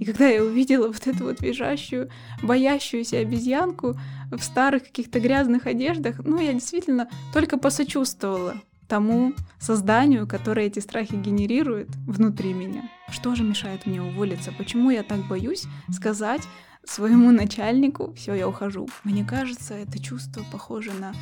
[0.00, 2.10] И когда я увидела вот эту вот визжащую,
[2.42, 3.98] боящуюся обезьянку
[4.30, 8.54] в старых каких-то грязных одеждах, ну, я действительно только посочувствовала
[8.88, 12.88] тому созданию, которое эти страхи генерирует внутри меня.
[13.10, 14.52] Что же мешает мне уволиться?
[14.56, 16.42] Почему я так боюсь сказать
[16.84, 18.88] своему начальнику, все, я ухожу?
[19.04, 21.14] Мне кажется, это чувство похоже на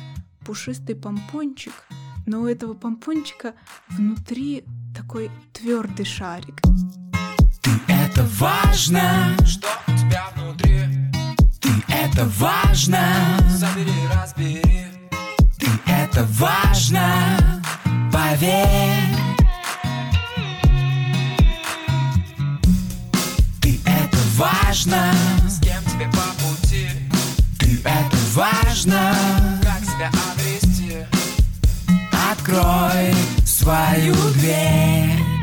[0.45, 1.73] пушистый помпончик,
[2.25, 3.53] но у этого помпончика
[3.89, 4.63] внутри
[4.95, 6.61] такой твердый шарик.
[8.07, 10.79] Это важно, что у тебя внутри.
[11.59, 12.99] Ты это важно,
[13.49, 14.61] забери, разбери.
[15.57, 17.63] Ты это важно,
[18.13, 19.15] поверь.
[23.59, 25.11] Ты это важно,
[25.47, 26.87] с кем тебе по пути.
[27.57, 29.15] Ты это важно,
[29.63, 30.97] как себя обрести.
[32.31, 35.34] Открой свою дверь.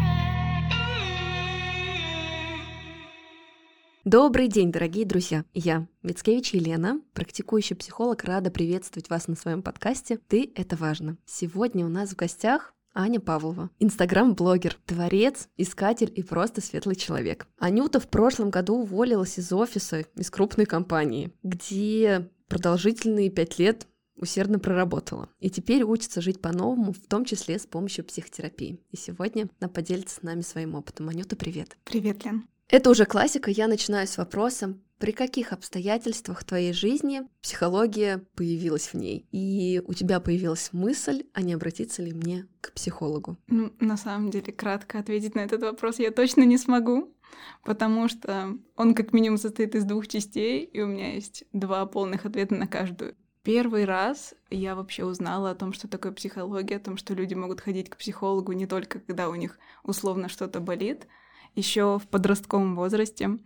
[4.04, 5.44] Добрый день, дорогие друзья!
[5.54, 11.18] Я, Мицкевич Елена, практикующий психолог, рада приветствовать вас на своем подкасте «Ты— это важно».
[11.24, 17.46] Сегодня у нас в гостях Аня Павлова, инстаграм-блогер, творец, искатель и просто светлый человек.
[17.58, 24.58] Анюта в прошлом году уволилась из офиса, из крупной компании, где продолжительные пять лет усердно
[24.58, 25.28] проработала.
[25.38, 28.80] И теперь учится жить по-новому, в том числе с помощью психотерапии.
[28.90, 31.08] И сегодня она поделится с нами своим опытом.
[31.08, 31.76] Анюта, привет!
[31.84, 32.48] Привет, Лен.
[32.72, 33.50] Это уже классика.
[33.50, 39.26] Я начинаю с вопросом, при каких обстоятельствах твоей жизни психология появилась в ней?
[39.30, 43.36] И у тебя появилась мысль, а не обратиться ли мне к психологу?
[43.46, 47.14] Ну, на самом деле, кратко ответить на этот вопрос я точно не смогу,
[47.62, 52.24] потому что он как минимум состоит из двух частей, и у меня есть два полных
[52.24, 53.16] ответа на каждую.
[53.42, 57.60] Первый раз я вообще узнала о том, что такое психология, о том, что люди могут
[57.60, 61.06] ходить к психологу не только когда у них условно что-то болит,
[61.54, 63.38] еще в подростковом возрасте.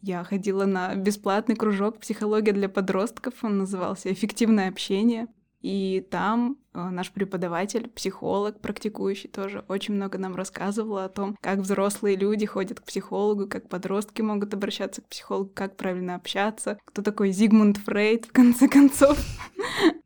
[0.00, 5.28] Я ходила на бесплатный кружок «Психология для подростков», он назывался «Эффективное общение».
[5.62, 11.60] И там э, наш преподаватель, психолог, практикующий тоже, очень много нам рассказывал о том, как
[11.60, 17.00] взрослые люди ходят к психологу, как подростки могут обращаться к психологу, как правильно общаться, кто
[17.00, 19.16] такой Зигмунд Фрейд, в конце концов.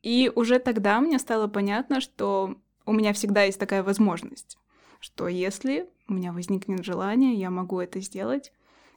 [0.03, 4.59] И уже тогда мне стало понятно, что у меня всегда есть такая возможность,
[5.07, 8.53] что если у меня возникнет желание, я могу это сделать.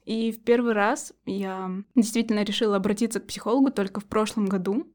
[0.06, 4.92] И в первый раз я действительно решила обратиться к психологу только в прошлом году.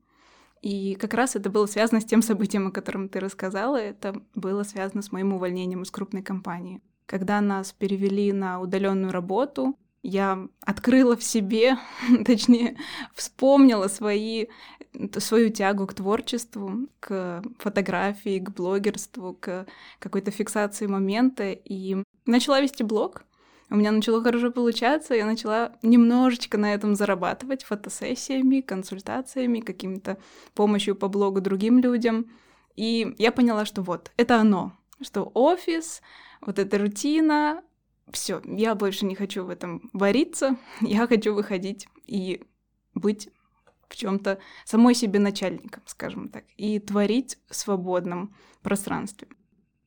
[0.60, 3.76] И как раз это было связано с тем событием, о котором ты рассказала.
[3.76, 6.80] Это было связано с моим увольнением из крупной компании.
[7.06, 11.78] Когда нас перевели на удаленную работу, я открыла в себе,
[12.26, 12.76] точнее,
[13.14, 14.46] вспомнила свои,
[15.18, 19.66] свою тягу к творчеству, к фотографии, к блогерству, к
[19.98, 23.24] какой-то фиксации момента, и начала вести блог.
[23.70, 30.18] У меня начало хорошо получаться, я начала немножечко на этом зарабатывать фотосессиями, консультациями, каким-то
[30.52, 32.26] помощью по блогу другим людям.
[32.76, 36.02] И я поняла, что вот, это оно, что офис,
[36.42, 37.62] вот эта рутина,
[38.10, 42.42] все, я больше не хочу в этом вариться, я хочу выходить и
[42.94, 43.28] быть
[43.88, 49.28] в чем-то самой себе начальником, скажем так, и творить в свободном пространстве.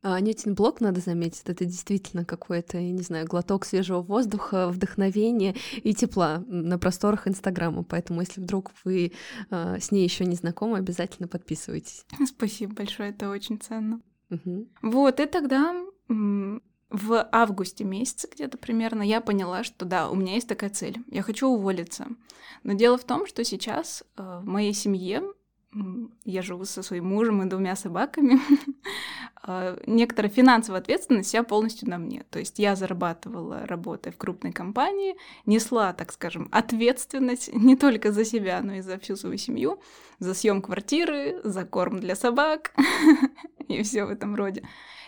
[0.04, 5.56] А Анютин блог, надо заметить, это действительно какой-то, я не знаю, глоток свежего воздуха, вдохновения
[5.84, 7.84] и тепла на просторах Инстаграма.
[7.84, 9.12] Поэтому, если вдруг вы
[9.50, 12.06] э, с ней еще не знакомы, обязательно подписывайтесь.
[12.26, 14.00] Спасибо большое, это очень ценно.
[14.30, 14.68] Угу.
[14.84, 15.76] Вот, и тогда
[16.90, 21.00] в августе месяце где-то примерно я поняла, что да, у меня есть такая цель.
[21.10, 22.08] Я хочу уволиться.
[22.64, 25.24] Но дело в том, что сейчас э, в моей семье
[26.24, 28.40] я живу со своим мужем и двумя собаками,
[29.46, 32.26] э, некоторая финансовая ответственность вся полностью на мне.
[32.30, 38.26] То есть я зарабатывала, работая в крупной компании, несла, так скажем, ответственность не только за
[38.26, 39.82] себя, но и за всю свою семью,
[40.20, 42.74] за съем квартиры, за корм для собак
[43.68, 44.64] и все в этом роде.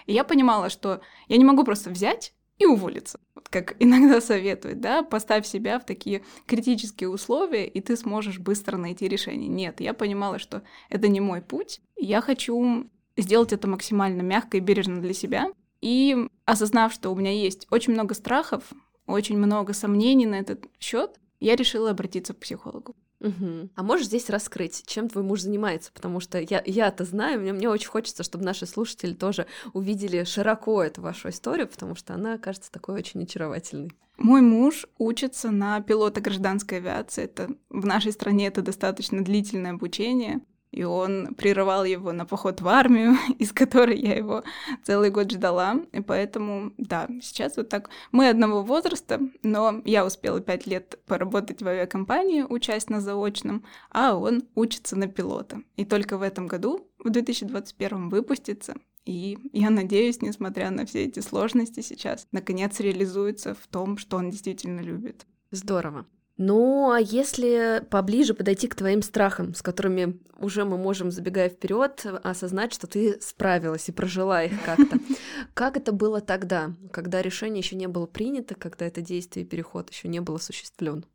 [0.05, 3.19] И я понимала, что я не могу просто взять и уволиться.
[3.33, 8.77] Вот как иногда советуют, да, поставь себя в такие критические условия, и ты сможешь быстро
[8.77, 9.47] найти решение.
[9.47, 11.81] Нет, я понимала, что это не мой путь.
[11.97, 12.85] Я хочу
[13.17, 15.51] сделать это максимально мягко и бережно для себя.
[15.81, 18.63] И осознав, что у меня есть очень много страхов,
[19.05, 22.95] очень много сомнений на этот счет, я решила обратиться к психологу.
[23.19, 23.69] Угу.
[23.75, 25.91] А можешь здесь раскрыть, чем твой муж занимается?
[25.93, 30.81] Потому что я, я-то знаю, мне, мне очень хочется, чтобы наши слушатели тоже увидели широко
[30.81, 33.91] эту вашу историю, потому что она кажется такой очень очаровательной.
[34.17, 37.23] Мой муж учится на пилота гражданской авиации.
[37.23, 40.41] Это в нашей стране это достаточно длительное обучение.
[40.71, 44.43] И он прерывал его на поход в армию, из которой я его
[44.83, 45.81] целый год ждала.
[45.91, 47.89] И поэтому, да, сейчас вот так.
[48.11, 54.15] Мы одного возраста, но я успела пять лет поработать в авиакомпании, учась на заочном, а
[54.15, 55.61] он учится на пилота.
[55.75, 58.75] И только в этом году, в 2021, выпустится.
[59.05, 64.29] И я надеюсь, несмотря на все эти сложности сейчас, наконец реализуется в том, что он
[64.29, 65.25] действительно любит.
[65.51, 66.05] Здорово.
[66.41, 72.05] Ну, а если поближе подойти к твоим страхам, с которыми уже мы можем, забегая вперед,
[72.23, 74.99] осознать, что ты справилась и прожила их как-то.
[75.53, 79.89] Как это было тогда, когда решение еще не было принято, когда это действие и переход
[79.89, 81.05] еще не был осуществлен?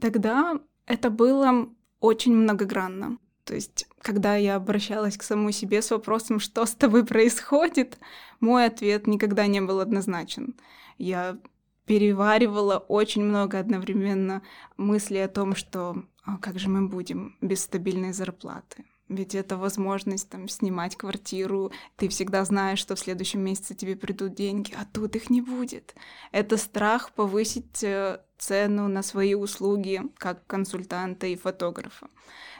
[0.00, 1.68] Тогда это было
[1.98, 3.18] очень многогранно.
[3.42, 7.98] То есть, когда я обращалась к самой себе с вопросом, что с тобой происходит,
[8.38, 10.54] мой ответ никогда не был однозначен.
[10.98, 11.38] Я
[11.86, 14.42] переваривала очень много одновременно
[14.76, 18.84] мыслей о том, что а как же мы будем без стабильной зарплаты.
[19.08, 24.34] Ведь это возможность там снимать квартиру, ты всегда знаешь, что в следующем месяце тебе придут
[24.34, 25.94] деньги, а тут их не будет.
[26.30, 32.08] Это страх повысить э, цену на свои услуги как консультанта и фотографа.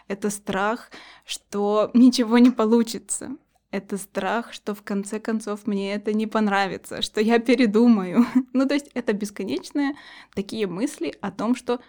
[0.09, 0.91] Это страх,
[1.25, 3.37] что ничего не получится
[3.73, 8.27] это страх, что в конце концов мне это не понравится, что я передумаю.
[8.53, 9.95] ну, то есть это бесконечные
[10.35, 11.81] такие мысли о том, что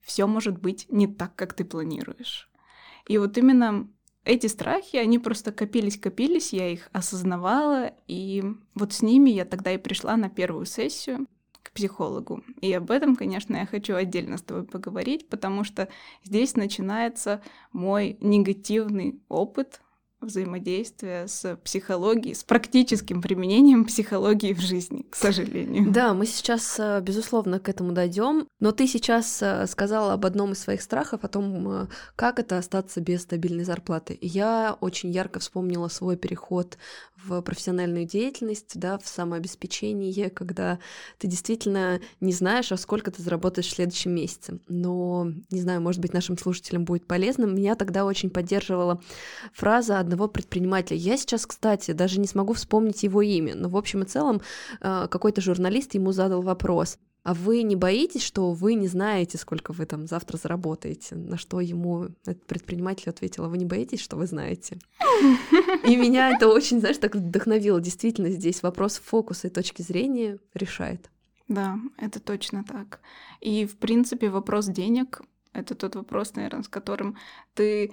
[0.00, 2.48] все может быть не так, как ты планируешь.
[3.08, 3.88] И вот именно
[4.24, 8.44] эти страхи, они просто копились-копились, я их осознавала, и
[8.74, 11.26] вот с ними я тогда и пришла на первую сессию
[11.62, 12.44] к психологу.
[12.60, 15.88] И об этом, конечно, я хочу отдельно с тобой поговорить, потому что
[16.22, 19.80] здесь начинается мой негативный опыт
[20.20, 25.90] взаимодействия с психологией, с практическим применением психологии в жизни, к сожалению.
[25.90, 28.46] Да, мы сейчас, э, безусловно, к этому дойдем.
[28.60, 31.86] Но ты сейчас э, сказала об одном из своих страхов, о том, э,
[32.16, 34.18] как это остаться без стабильной зарплаты.
[34.20, 36.78] я очень ярко вспомнила свой переход
[37.24, 40.78] в профессиональную деятельность, да, в самообеспечение, когда
[41.18, 44.58] ты действительно не знаешь, а сколько ты заработаешь в следующем месяце.
[44.68, 47.44] Но, не знаю, может быть, нашим слушателям будет полезно.
[47.44, 49.00] Меня тогда очень поддерживала
[49.52, 50.96] фраза одного предпринимателя.
[50.96, 54.40] Я сейчас, кстати, даже не смогу вспомнить его имя, но в общем и целом
[54.80, 56.98] э, какой-то журналист ему задал вопрос.
[57.22, 61.14] А вы не боитесь, что вы не знаете, сколько вы там завтра заработаете?
[61.14, 64.78] На что ему этот предприниматель ответил, а вы не боитесь, что вы знаете?
[65.84, 67.80] И меня это очень, знаешь, так вдохновило.
[67.80, 71.10] Действительно, здесь вопрос фокуса и точки зрения решает.
[71.48, 73.00] Да, это точно так.
[73.40, 75.20] И, в принципе, вопрос денег—
[75.52, 77.16] это тот вопрос, наверное, с которым
[77.54, 77.92] ты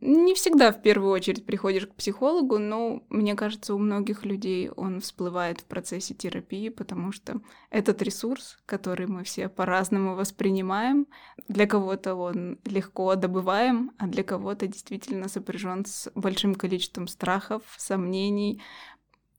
[0.00, 5.00] не всегда в первую очередь приходишь к психологу, но мне кажется, у многих людей он
[5.00, 7.40] всплывает в процессе терапии, потому что
[7.70, 11.08] этот ресурс, который мы все по-разному воспринимаем,
[11.48, 18.62] для кого-то он легко добываем, а для кого-то действительно сопряжен с большим количеством страхов, сомнений,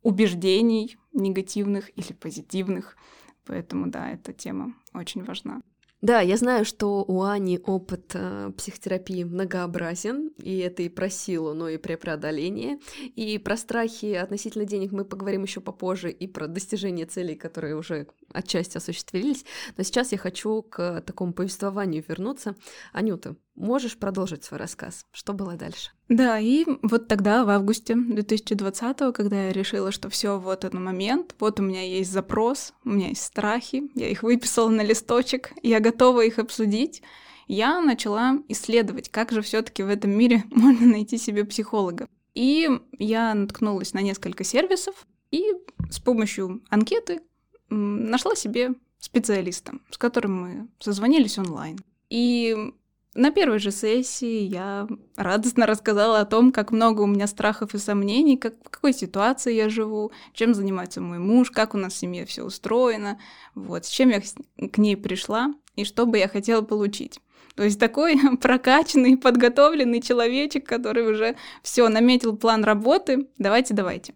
[0.04, 2.98] убеждений негативных или позитивных.
[3.46, 5.62] Поэтому да, эта тема очень важна.
[6.02, 11.54] Да, я знаю, что у Ани опыт э, психотерапии многообразен, и это и про силу,
[11.54, 12.80] но и про преодоление.
[13.18, 18.08] И про страхи относительно денег мы поговорим еще попозже, и про достижение целей, которые уже
[18.32, 19.44] отчасти осуществились.
[19.76, 22.56] Но сейчас я хочу к такому повествованию вернуться.
[22.94, 25.06] Анюта, можешь продолжить свой рассказ?
[25.12, 25.92] Что было дальше?
[26.08, 31.36] Да, и вот тогда, в августе 2020, когда я решила, что все, вот этот момент,
[31.40, 35.80] вот у меня есть запрос, у меня есть страхи, я их выписала на листочек, я
[35.80, 37.04] готова их обсудить,
[37.48, 42.08] я начала исследовать, как же все-таки в этом мире можно найти себе психолога.
[42.34, 45.44] И я наткнулась на несколько сервисов, и
[45.90, 47.22] с помощью анкеты
[47.70, 51.78] нашла себе специалиста, с которым мы созвонились онлайн.
[52.10, 52.74] И
[53.20, 57.78] на первой же сессии я радостно рассказала о том, как много у меня страхов и
[57.78, 61.98] сомнений, как, в какой ситуации я живу, чем занимается мой муж, как у нас в
[61.98, 63.20] семье все устроено,
[63.56, 67.20] вот, с чем я к ней пришла и что бы я хотела получить.
[67.56, 73.28] То есть такой прокачанный, подготовленный человечек, который уже все наметил план работы.
[73.38, 74.14] Давайте, давайте.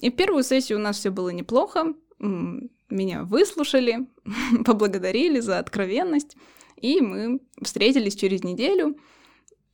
[0.00, 1.94] И в первую сессию у нас все было неплохо
[2.90, 4.06] меня выслушали,
[4.64, 6.36] поблагодарили за откровенность,
[6.76, 8.96] и мы встретились через неделю,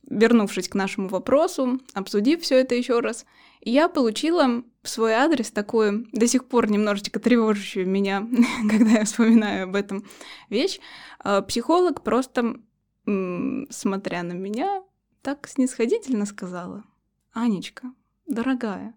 [0.03, 3.25] вернувшись к нашему вопросу, обсудив все это еще раз.
[3.61, 8.27] И я получила в свой адрес такую до сих пор немножечко тревожащую меня,
[8.69, 10.03] когда я вспоминаю об этом
[10.49, 10.79] вещь.
[11.19, 12.57] А, психолог просто,
[13.05, 14.83] смотря на меня,
[15.21, 16.83] так снисходительно сказала.
[17.33, 17.93] «Анечка,
[18.27, 18.95] дорогая,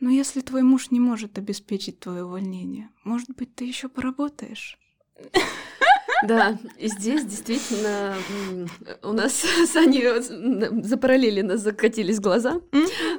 [0.00, 4.78] но если твой муж не может обеспечить твое увольнение, может быть, ты еще поработаешь?
[6.26, 8.16] Да, и здесь действительно
[9.02, 10.04] у нас с Аней
[10.82, 12.60] запараллеленно закатились глаза,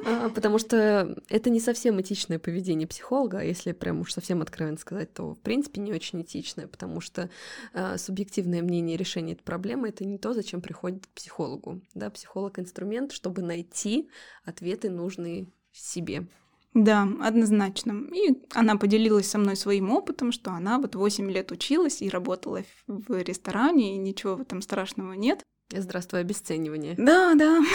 [0.06, 4.78] а, потому что это не совсем этичное поведение психолога, а если прям уж совсем откровенно
[4.78, 7.30] сказать, то в принципе не очень этичное, потому что
[7.74, 11.82] а, субъективное мнение и решение этой проблемы— это не то, зачем приходит к психологу.
[11.94, 14.10] Да, психолог— инструмент, чтобы найти
[14.44, 16.28] ответы, нужные себе.
[16.74, 18.06] Да, однозначно.
[18.14, 22.64] И она поделилась со мной своим опытом, что она вот 8 лет училась и работала
[22.88, 25.44] в ресторане, и ничего в этом страшного нет.
[25.72, 26.96] Здравствуй, обесценивание.
[26.98, 27.62] Да, да.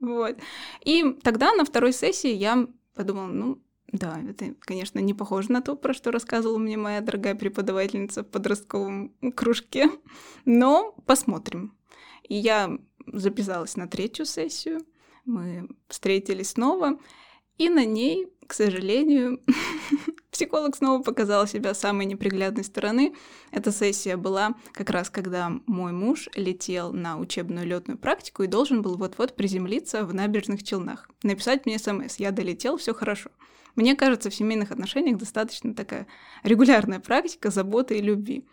[0.00, 0.36] Вот.
[0.84, 3.60] И тогда на второй сессии я подумала, ну,
[3.90, 8.28] да, это, конечно, не похоже на то, про что рассказывала мне моя дорогая преподавательница в
[8.28, 9.90] подростковом кружке,
[10.44, 11.76] но посмотрим.
[12.28, 14.86] И я записалась на третью сессию,
[15.24, 16.98] мы встретились снова,
[17.58, 19.40] и на ней, к сожалению,
[20.30, 23.14] психолог снова показал себя самой неприглядной стороны.
[23.50, 28.80] Эта сессия была как раз когда мой муж летел на учебную летную практику и должен
[28.82, 31.10] был вот-вот приземлиться в набережных Челнах.
[31.24, 33.30] Написать мне смс «Я долетел, все хорошо».
[33.74, 36.06] Мне кажется, в семейных отношениях достаточно такая
[36.42, 38.44] регулярная практика заботы и любви.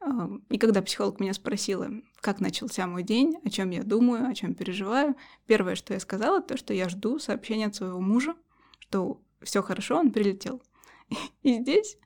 [0.00, 1.88] А, И когда психолог меня спросила,
[2.20, 5.16] как начался мой день, о чем я думаю, о чем переживаю,
[5.46, 8.34] первое, что я сказала, то, что я жду сообщения от своего мужа,
[8.92, 10.62] что все хорошо, он прилетел.
[11.42, 11.96] И здесь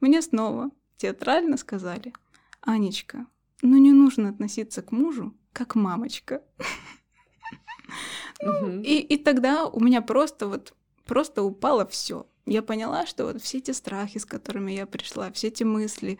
[0.00, 2.12] мне снова театрально сказали,
[2.60, 3.26] Анечка,
[3.62, 6.42] ну не нужно относиться к мужу как мамочка.
[8.42, 8.82] Мгм.
[8.82, 10.74] И, и тогда у меня просто вот
[11.04, 12.26] просто упало все.
[12.44, 16.18] Я поняла, что вот все эти страхи, с которыми я пришла, все эти мысли,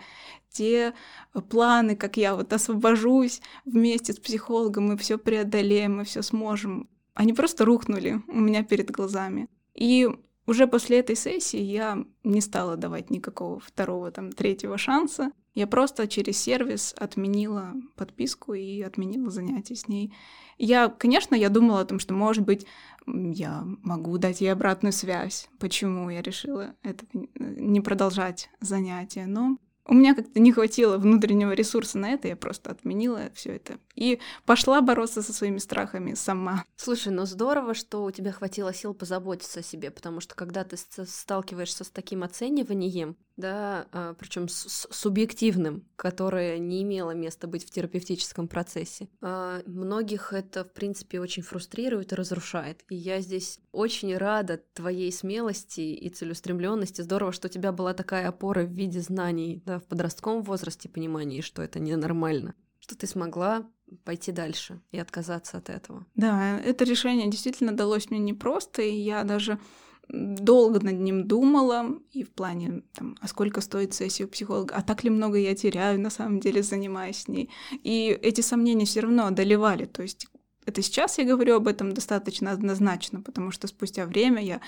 [0.50, 0.94] те
[1.34, 6.88] э, планы, как я вот освобожусь вместе с психологом, мы все преодолеем, мы все сможем,
[7.14, 9.48] они просто рухнули у меня перед глазами.
[9.76, 10.08] И
[10.46, 15.32] уже после этой сессии я не стала давать никакого второго, там, третьего шанса.
[15.54, 20.14] Я просто через сервис отменила подписку и отменила занятия с ней.
[20.58, 22.66] Я, конечно, я думала о том, что, может быть,
[23.06, 27.04] я могу дать ей обратную связь, почему я решила это
[27.34, 32.70] не продолжать занятия, но у меня как-то не хватило внутреннего ресурса на это, я просто
[32.70, 36.64] отменила все это и пошла бороться со своими страхами сама.
[36.76, 40.76] Слушай, ну здорово, что у тебя хватило сил позаботиться о себе, потому что когда ты
[40.76, 43.86] сталкиваешься с таким оцениванием, да,
[44.18, 51.20] причем субъективным, которое не имело места быть в терапевтическом процессе, а, многих это, в принципе,
[51.20, 52.84] очень фрустрирует и разрушает.
[52.88, 57.02] И я здесь очень рада твоей смелости и целеустремленности.
[57.02, 61.40] Здорово, что у тебя была такая опора в виде знаний да, в подростковом возрасте, понимании,
[61.40, 63.68] что это ненормально, что ты смогла
[64.04, 66.06] пойти дальше и отказаться от этого.
[66.14, 69.58] Да, это решение действительно далось мне непросто, и я даже
[70.08, 74.82] долго над ним думала, и в плане, там, а сколько стоит сессия у психолога, а
[74.82, 77.50] так ли много я теряю, на самом деле, занимаясь с ней.
[77.82, 80.28] И эти сомнения все равно одолевали, то есть
[80.64, 84.60] это сейчас я говорю об этом достаточно однозначно, потому что спустя время я,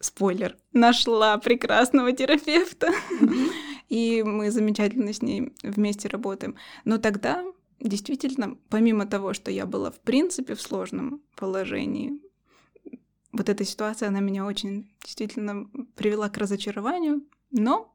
[0.00, 2.90] спойлер, нашла прекрасного терапевта,
[3.88, 6.56] и мы замечательно с ней вместе работаем.
[6.84, 7.44] Но тогда
[7.80, 12.18] действительно, помимо того, что я была в принципе в сложном положении,
[13.36, 17.94] вот эта ситуация, она меня очень действительно привела к разочарованию, но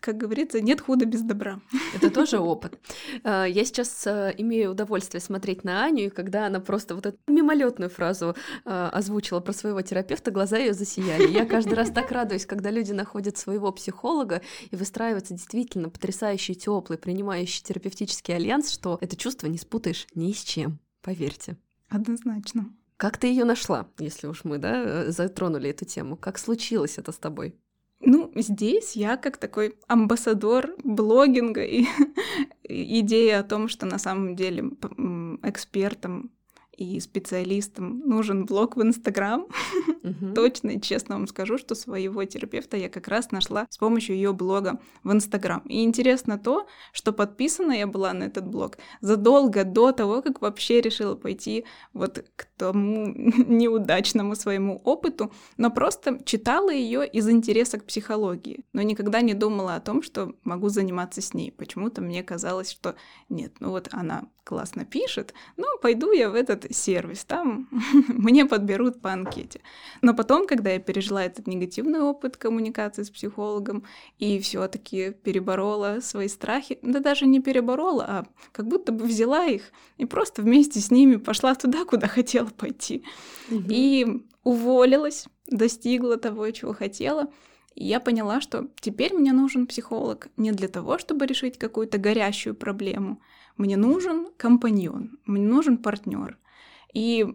[0.00, 1.60] как говорится, нет худа без добра.
[1.94, 2.78] Это тоже опыт.
[3.24, 7.18] А, Я сейчас а, имею удовольствие смотреть на Аню, и когда она просто вот эту
[7.26, 11.30] мимолетную фразу а, озвучила про своего терапевта, глаза ее засияли.
[11.30, 16.98] Я каждый раз так радуюсь, когда люди находят своего психолога и выстраивается действительно потрясающий, теплый,
[16.98, 21.56] принимающий терапевтический альянс, что это чувство не спутаешь ни с чем, поверьте.
[21.88, 22.70] Однозначно.
[23.02, 26.16] Как ты ее нашла, если уж мы да, э, затронули эту тему?
[26.16, 27.56] Как случилось это с тобой?
[27.98, 31.84] Ну, здесь я как такой амбассадор блогинга и
[32.62, 36.30] идея о том, что на самом деле п- м, экспертам
[36.76, 39.46] и специалистам нужен блог в Инстаграм.
[40.02, 40.34] Мгм.
[40.34, 44.32] Точно и честно вам скажу, что своего терапевта я как раз нашла с помощью ее
[44.32, 45.60] блога в Инстаграм.
[45.68, 50.80] И интересно то, что подписана я была на этот блог задолго до того, как вообще
[50.80, 57.84] решила пойти вот к тому неудачному своему опыту, но просто читала ее из интереса к
[57.84, 61.52] психологии, но никогда не думала о том, что могу заниматься с ней.
[61.52, 62.96] Почему-то мне казалось, что
[63.28, 67.68] нет, ну вот она классно пишет, ну пойду я в этот сервис, там
[68.08, 69.60] мне подберут по анкете.
[70.00, 73.84] Но потом, когда я пережила этот негативный опыт коммуникации с психологом
[74.18, 79.72] и все-таки переборола свои страхи, да даже не переборола, а как будто бы взяла их
[79.96, 83.04] и просто вместе с ними пошла туда, куда хотела пойти.
[83.50, 87.30] И уволилась, достигла того, чего хотела.
[87.74, 92.54] И я поняла, что теперь мне нужен психолог не для того, чтобы решить какую-то горящую
[92.54, 93.20] проблему.
[93.56, 96.38] Мне нужен компаньон, мне нужен партнер.
[96.92, 97.26] И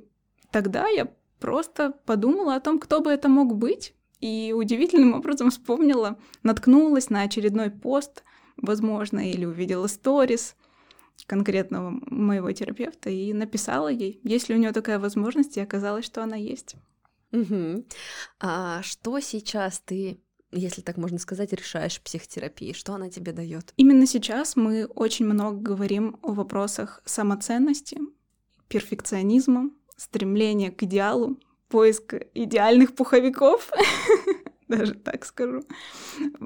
[0.51, 6.17] тогда я просто подумала о том, кто бы это мог быть, и удивительным образом вспомнила,
[6.43, 8.23] наткнулась на очередной пост,
[8.57, 10.55] возможно, или увидела сторис
[11.25, 16.23] конкретного моего терапевта и написала ей, есть ли у нее такая возможность, и оказалось, что
[16.23, 16.75] она есть.
[17.31, 17.85] Угу.
[18.39, 20.19] А что сейчас ты
[20.51, 22.73] если так можно сказать, решаешь психотерапии?
[22.73, 23.73] Что она тебе дает?
[23.77, 27.99] Именно сейчас мы очень много говорим о вопросах самоценности,
[28.67, 31.39] перфекционизма, стремления к идеалу,
[31.69, 33.71] поиск идеальных пуховиков,
[34.67, 35.63] даже так скажу.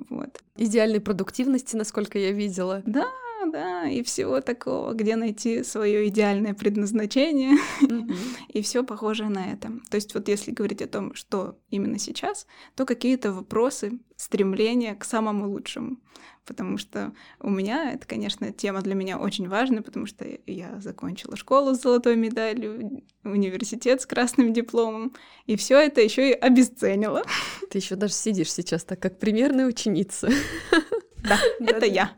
[0.10, 0.42] Вот.
[0.56, 2.82] Идеальной продуктивности, насколько я видела.
[2.86, 3.08] Да,
[3.52, 7.58] да, и всего такого, где найти свое идеальное предназначение,
[8.50, 9.72] и все похоже на это.
[9.90, 15.04] То есть вот если говорить о том, что именно сейчас, то какие-то вопросы, стремления к
[15.04, 15.98] самому лучшему.
[16.46, 21.36] Потому что у меня, это, конечно, тема для меня очень важная, потому что я закончила
[21.36, 25.14] школу с золотой медалью, университет с красным дипломом,
[25.46, 27.24] и все это еще и обесценила.
[27.70, 30.30] Ты еще даже сидишь сейчас так, как примерная ученица.
[31.24, 32.14] Да, это я.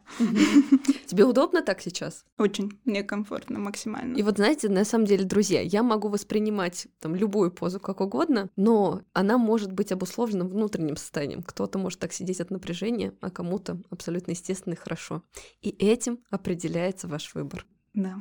[1.07, 2.25] Тебе удобно так сейчас?
[2.37, 2.79] Очень.
[2.85, 4.15] Мне комфортно максимально.
[4.17, 8.49] И вот знаете, на самом деле, друзья, я могу воспринимать там любую позу как угодно,
[8.55, 11.43] но она может быть обусловлена внутренним состоянием.
[11.43, 15.23] Кто-то может так сидеть от напряжения, а кому-то абсолютно естественно и хорошо.
[15.61, 17.65] И этим определяется ваш выбор.
[17.93, 18.15] Да.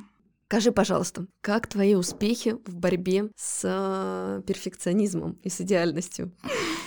[0.53, 6.31] Скажи, пожалуйста, как твои успехи в борьбе с э, перфекционизмом и с идеальностью?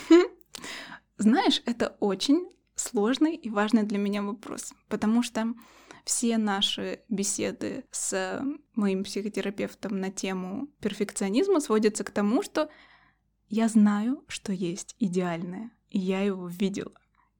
[1.18, 5.54] Знаешь, это очень сложный и важный для меня вопрос, потому что
[6.04, 8.40] все наши беседы с
[8.76, 12.70] моим психотерапевтом на тему перфекционизма сводятся к тому, что
[13.48, 16.92] я знаю, что есть идеальное, и я его видела.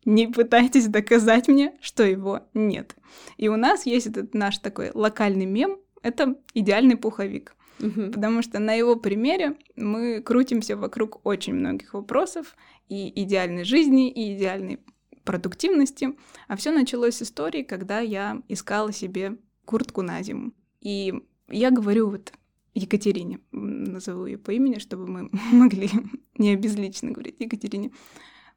[0.05, 2.97] Не пытайтесь доказать мне, что его нет.
[3.37, 7.57] И у нас есть этот наш такой локальный мем, это идеальный пуховик.
[7.81, 8.13] Угу.
[8.13, 12.57] Потому что на его примере мы крутимся вокруг очень многих вопросов
[12.89, 14.81] и идеальной жизни, и идеальной
[15.27, 16.17] продуктивности.
[16.49, 20.53] А все началось с истории, когда я искала себе куртку на зиму.
[20.81, 21.13] И
[21.49, 22.33] я говорю вот
[22.73, 25.91] Екатерине, назову ее по имени, чтобы мы могли
[26.39, 27.91] не обезлично говорить Екатерине.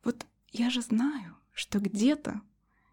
[0.03, 2.41] Вот я же знаю, что где-то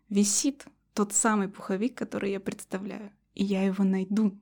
[0.09, 4.39] висит тот самый пуховик, который я представляю, и я его найду.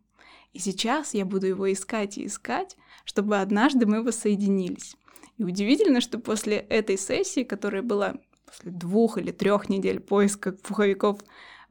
[0.52, 4.96] И сейчас я буду его искать и искать, чтобы однажды мы воссоединились.
[5.36, 8.18] И удивительно, что после этой сессии, которая была
[8.54, 11.20] после двух или трех недель поиска пуховиков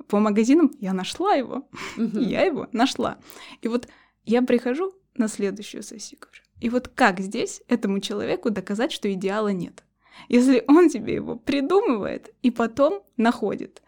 [0.07, 1.67] по магазинам, я нашла его.
[1.97, 3.17] я его нашла.
[3.61, 3.87] И вот
[4.25, 9.49] я прихожу на следующую сессию, говорю, и вот как здесь этому человеку доказать, что идеала
[9.49, 9.83] нет?
[10.29, 13.81] Если он себе его придумывает и потом находит.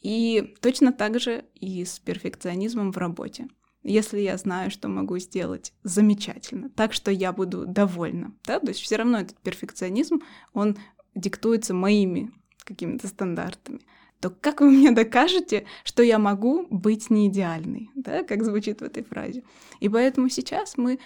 [0.00, 3.48] И точно так же и с перфекционизмом в работе.
[3.82, 8.80] Если я знаю, что могу сделать замечательно, так что я буду довольна, да, то есть
[8.80, 10.76] все равно этот перфекционизм, он
[11.14, 12.32] диктуется моими
[12.64, 13.80] какими-то стандартами,
[14.20, 18.84] то как вы мне докажете, что я могу быть не идеальной, да, как звучит в
[18.84, 19.42] этой фразе.
[19.80, 21.00] И поэтому сейчас мы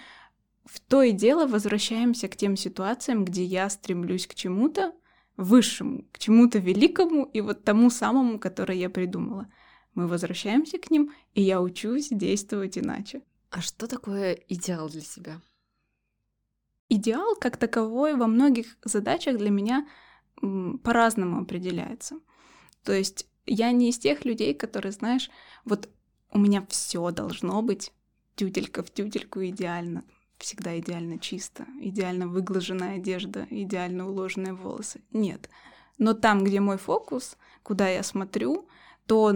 [0.65, 4.93] в то и дело возвращаемся к тем ситуациям, где я стремлюсь к чему-то
[5.37, 9.47] высшему, к чему-то великому и вот тому самому, которое я придумала.
[9.93, 13.21] Мы возвращаемся к ним, и я учусь действовать иначе.
[13.49, 15.41] А что такое идеал для себя?
[16.89, 19.87] Идеал как таковой во многих задачах для меня
[20.83, 22.19] по-разному определяется.
[22.83, 25.29] То есть я не из тех людей, которые, знаешь,
[25.65, 25.89] вот
[26.31, 27.91] у меня все должно быть
[28.35, 30.03] тютелька в тютельку идеально,
[30.37, 35.01] всегда идеально чисто, идеально выглаженная одежда, идеально уложенные волосы.
[35.11, 35.49] Нет.
[35.97, 38.67] Но там, где мой фокус, куда я смотрю,
[39.07, 39.33] то,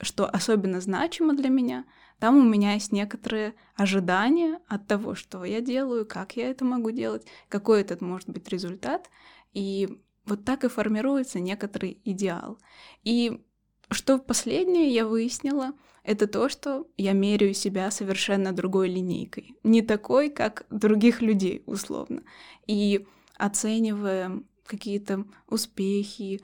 [0.00, 1.84] что особенно значимо для меня,
[2.18, 6.90] там у меня есть некоторые ожидания от того, что я делаю, как я это могу
[6.90, 9.08] делать, какой этот может быть результат.
[9.54, 12.58] И вот так и формируется некоторый идеал.
[13.04, 13.40] И
[13.90, 15.72] что последнее я выяснила,
[16.04, 19.56] это то, что я меряю себя совершенно другой линейкой.
[19.62, 22.22] Не такой, как других людей, условно.
[22.66, 26.42] И оценивая какие-то успехи,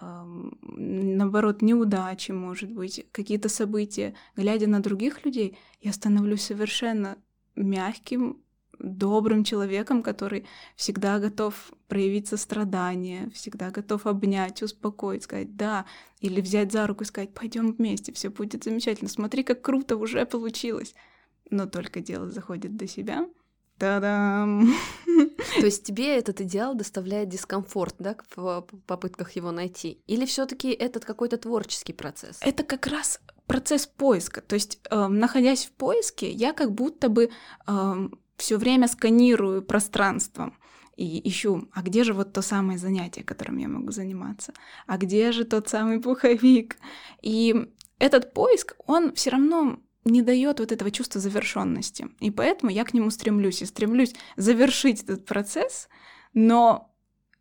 [0.00, 7.16] наоборот, неудачи, может быть, какие-то события, глядя на других людей, я становлюсь совершенно
[7.56, 8.43] мягким,
[8.78, 15.86] добрым человеком, который всегда готов проявить сострадание, всегда готов обнять, успокоить, сказать «да»,
[16.20, 20.24] или взять за руку и сказать «пойдем вместе, все будет замечательно, смотри, как круто уже
[20.26, 20.94] получилось».
[21.50, 23.26] Но только дело заходит до себя,
[23.78, 24.72] Та-дам!
[25.60, 30.00] То есть тебе этот идеал доставляет дискомфорт, да, в попытках его найти?
[30.06, 32.38] Или все таки этот какой-то творческий процесс?
[32.40, 34.40] Это как раз процесс поиска.
[34.42, 37.30] То есть, э, находясь в поиске, я как будто бы
[37.66, 40.52] э, все время сканирую пространство
[40.96, 44.52] и ищу, а где же вот то самое занятие, которым я могу заниматься,
[44.86, 46.76] а где же тот самый пуховик.
[47.22, 52.08] И этот поиск, он все равно не дает вот этого чувства завершенности.
[52.20, 55.88] И поэтому я к нему стремлюсь и стремлюсь завершить этот процесс,
[56.34, 56.94] но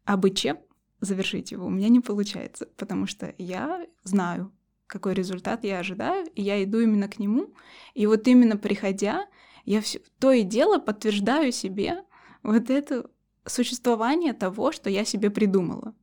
[0.06, 0.60] абы чем
[1.02, 4.54] завершить его у меня не получается, потому что я знаю,
[4.88, 7.54] какой результат я ожидаю, и я иду именно к нему.
[7.94, 9.28] И вот именно приходя,
[9.66, 12.04] я все то и дело подтверждаю себе
[12.44, 13.10] вот это
[13.46, 15.94] существование того, что я себе придумала.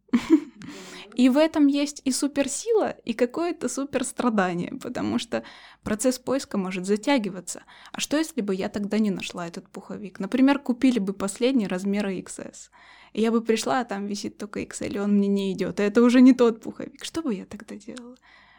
[1.14, 5.42] И в этом есть и суперсила, и какое-то суперстрадание, потому что
[5.82, 7.64] процесс поиска может затягиваться.
[7.92, 10.20] А что если бы я тогда не нашла этот пуховик?
[10.20, 12.70] Например, купили бы последний размера XS.
[13.12, 15.80] И я бы пришла, а там висит только XL, и он мне не идет.
[15.80, 17.04] И это уже не тот пуховик.
[17.04, 18.16] Что бы я тогда делала?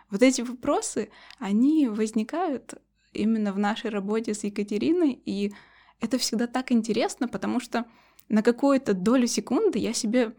[0.09, 1.09] Вот эти вопросы,
[1.39, 2.75] они возникают
[3.13, 5.53] именно в нашей работе с Екатериной, и
[5.99, 7.85] это всегда так интересно, потому что
[8.29, 10.33] на какую-то долю секунды я себе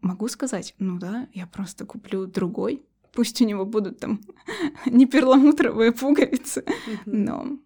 [0.00, 4.20] могу сказать, ну да, я просто куплю другой, пусть у него будут там
[4.86, 6.64] не перламутровые пуговицы,
[7.06, 7.58] но...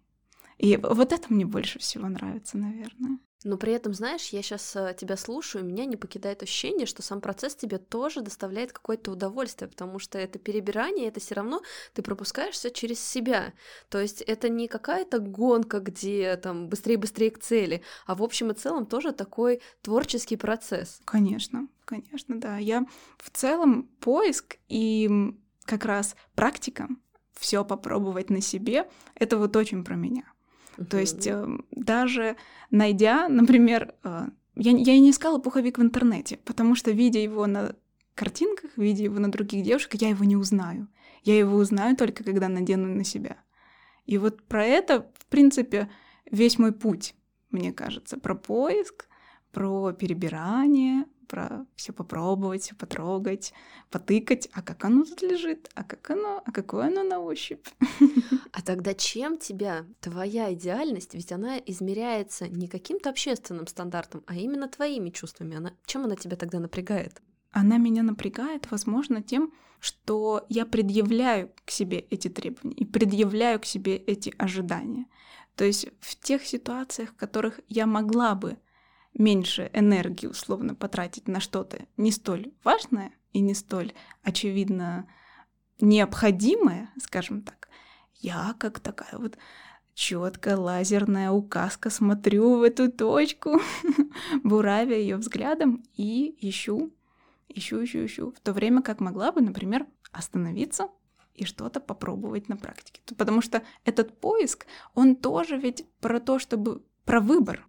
[0.57, 3.19] И вот это мне больше всего нравится, наверное.
[3.43, 7.03] Но при этом, знаешь, я сейчас э, тебя слушаю, и меня не покидает ощущение, что
[7.03, 11.61] сам процесс тебе тоже доставляет какое-то удовольствие, потому что это перебирание, это все равно
[11.93, 13.53] ты пропускаешь все через себя.
[13.89, 18.55] То есть это не какая-то гонка, где там быстрее-быстрее к цели, а в общем и
[18.55, 20.99] целом тоже такой творческий процесс.
[21.05, 22.57] Конечно, конечно, да.
[22.57, 22.85] Я
[23.17, 26.87] в целом поиск и как раз практика,
[27.33, 30.23] все попробовать на себе, это вот очень про меня.
[30.89, 32.35] То есть э, даже
[32.71, 37.47] найдя, например, э, я, я и не искала пуховик в интернете, потому что, видя его
[37.47, 37.75] на
[38.15, 40.87] картинках, видя его на других девушках, я его не узнаю.
[41.23, 43.37] Я его узнаю только когда надену на себя.
[44.05, 45.89] И вот про это, в принципе,
[46.29, 47.15] весь мой путь,
[47.51, 49.06] мне кажется, про поиск,
[49.57, 53.53] про перебирание, про все попробовать, все потрогать,
[53.89, 57.65] потыкать, а как оно тут лежит, а как оно, а какое оно на ощупь.
[58.51, 64.67] А тогда чем тебя твоя идеальность, ведь она измеряется не каким-то общественным стандартом, а именно
[64.67, 67.19] твоими чувствами, она, чем она тебя тогда напрягает?
[67.49, 73.65] Она меня напрягает, возможно, тем, что я предъявляю к себе эти требования и предъявляю к
[73.65, 75.07] себе эти ожидания.
[75.55, 78.57] То есть в тех ситуациях, в которых я могла бы
[79.17, 85.07] меньше энергии условно потратить на что-то не столь важное и не столь очевидно
[85.79, 87.69] необходимое, скажем так,
[88.15, 89.37] я как такая вот
[89.93, 93.59] четкая лазерная указка смотрю в эту точку,
[94.43, 96.93] буравя ее взглядом и ищу,
[97.49, 98.31] ищу, ищу, ищу.
[98.31, 100.89] В то время как могла бы, например, остановиться
[101.33, 103.01] и что-то попробовать на практике.
[103.17, 107.67] Потому что этот поиск, он тоже ведь про то, чтобы про выбор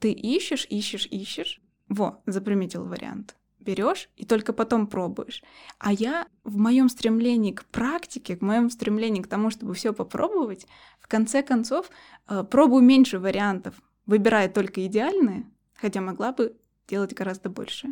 [0.00, 1.60] ты ищешь, ищешь, ищешь.
[1.88, 3.34] Во, заприметил вариант.
[3.58, 5.42] Берешь и только потом пробуешь.
[5.78, 10.66] А я в моем стремлении к практике, в моем стремлении к тому, чтобы все попробовать,
[11.00, 11.90] в конце концов
[12.28, 13.74] э, пробую меньше вариантов,
[14.06, 15.44] выбирая только идеальные,
[15.74, 17.88] хотя могла бы делать гораздо больше.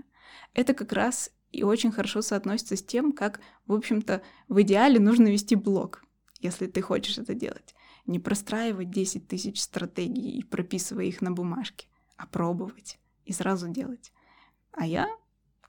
[0.55, 5.29] Это как раз и очень хорошо соотносится с тем, как, в общем-то, в идеале нужно
[5.29, 6.05] вести блог,
[6.41, 7.75] если ты хочешь это делать
[8.07, 14.13] не простраивать 10 тысяч стратегий и прописывая их на бумажке, а пробовать и сразу делать.
[14.73, 15.09] А я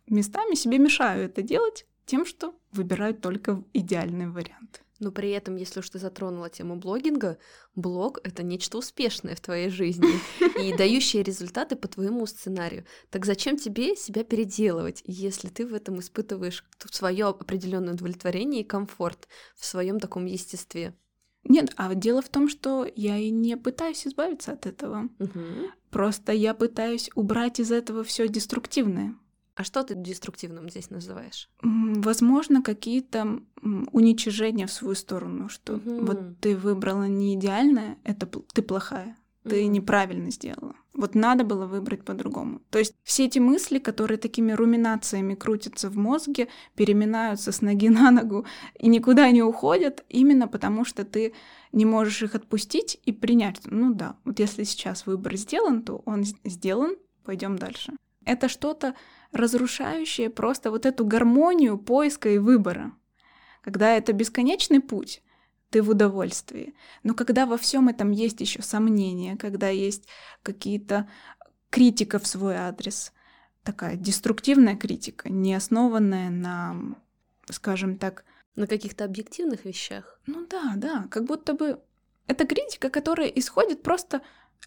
[0.07, 4.83] местами себе мешаю это делать тем, что выбираю только идеальный вариант.
[4.99, 7.37] Но при этом, если уж ты затронула тему блогинга,
[7.75, 10.09] блог— это нечто успешное в твоей жизни
[10.59, 12.85] и дающее результаты по твоему сценарию.
[13.11, 19.27] Так зачем тебе себя переделывать, если ты в этом испытываешь свое определенное удовлетворение и комфорт
[19.55, 20.95] в своем таком естестве?
[21.47, 25.09] Нет, а дело в том, что я и не пытаюсь избавиться от этого.
[25.19, 25.71] Угу.
[25.89, 29.15] Просто я пытаюсь убрать из этого все деструктивное.
[29.55, 31.49] А что ты деструктивным здесь называешь?
[31.63, 33.39] Возможно, какие-то
[33.91, 36.05] уничижения в свою сторону, что угу.
[36.05, 39.71] вот ты выбрала не идеальное, это ты плохая, ты угу.
[39.71, 40.75] неправильно сделала.
[40.93, 42.61] Вот надо было выбрать по-другому.
[42.69, 48.11] То есть все эти мысли, которые такими руминациями крутятся в мозге, переминаются с ноги на
[48.11, 48.45] ногу
[48.79, 51.33] и никуда не уходят, именно потому что ты
[51.71, 53.61] не можешь их отпустить и принять.
[53.65, 57.93] Ну да, вот если сейчас выбор сделан, то он сделан, пойдем дальше.
[58.25, 58.95] Это что-то
[59.31, 62.93] разрушающее просто вот эту гармонию поиска и выбора.
[63.61, 65.21] Когда это бесконечный путь,
[65.69, 66.75] ты в удовольствии.
[67.03, 70.07] Но когда во всем этом есть еще сомнения, когда есть
[70.43, 71.09] какие-то
[71.69, 73.13] критика в свой адрес,
[73.63, 76.75] такая деструктивная критика, не основанная на,
[77.49, 78.23] скажем так,
[78.55, 80.19] На каких-то объективных вещах.
[80.25, 81.79] ну да, да, как будто бы
[82.27, 84.21] это критика, которая исходит просто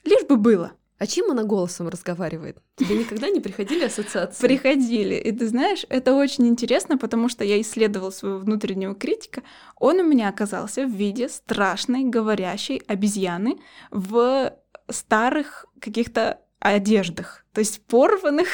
[0.05, 0.73] лишь бы было.
[1.01, 2.59] А чем она голосом разговаривает?
[2.77, 4.47] Тебе никогда не приходили ассоциации?
[4.47, 5.15] Приходили.
[5.15, 9.43] И ты знаешь, это очень интересно, потому что я исследовала своего внутреннего критика.
[9.77, 13.59] Он у меня оказался в виде страшной говорящей обезьяны
[13.91, 14.55] в
[14.91, 18.49] старых каких-то одеждах, то есть порванных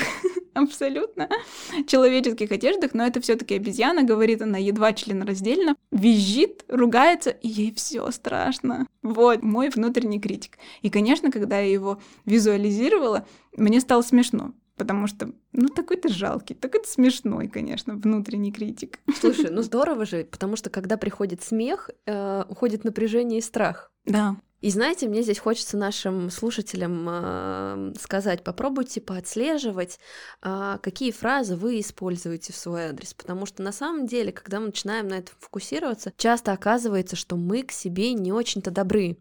[0.56, 1.28] абсолютно
[1.86, 8.10] человеческих одеждах, но это все-таки обезьяна, говорит она едва членораздельно, визжит, ругается, и ей все
[8.10, 8.86] страшно.
[9.02, 10.58] Вот мой внутренний критик.
[10.82, 16.54] И, конечно, когда я его визуализировала, мне стало смешно, потому что, ну, такой ты жалкий,
[16.54, 19.00] такой ты смешной, конечно, внутренний критик.
[19.20, 23.90] Слушай, ну здорово же, потому что когда приходит смех, э, уходит напряжение и страх.
[24.04, 29.98] Да, И знаете, мне здесь хочется нашим слушателям э, сказать, попробуйте поотслеживать,
[30.40, 34.66] а, какие фразы вы используете в свой адрес, потому что на самом деле, когда мы
[34.66, 39.18] начинаем на этом фокусироваться, часто оказывается, что мы к себе не очень-то добры.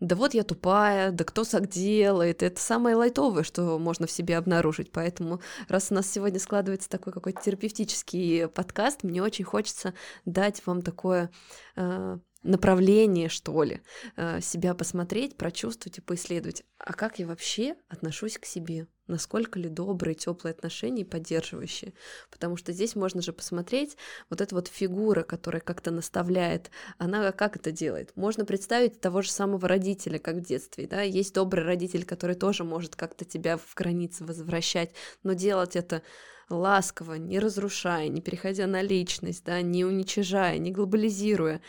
[0.00, 4.36] Да вот я тупая, да кто так делает, это самое лайтовое, что можно в себе
[4.36, 9.94] обнаружить, поэтому раз у нас сегодня складывается такой какой-то терапевтический подкаст, мне очень хочется
[10.26, 11.30] дать вам такое
[11.76, 13.80] э, направление, что ли,
[14.16, 16.64] э, себя посмотреть, прочувствовать и поисследовать.
[16.78, 18.86] А как я вообще отношусь к себе?
[19.06, 21.92] Насколько ли добрые, теплые отношения и поддерживающие?
[22.30, 23.96] Потому что здесь можно же посмотреть
[24.30, 28.16] вот эта вот фигура, которая как-то наставляет, она как это делает?
[28.16, 31.02] Можно представить того же самого родителя, как в детстве, да?
[31.02, 36.02] Есть добрый родитель, который тоже может как-то тебя в границы возвращать, но делать это
[36.48, 41.60] ласково, не разрушая, не переходя на личность, да, не уничижая, не глобализируя,